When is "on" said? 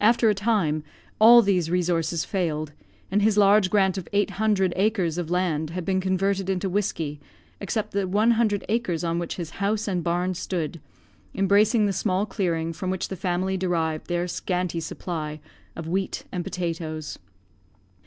9.04-9.18